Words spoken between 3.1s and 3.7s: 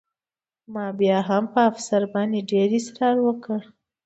وکړ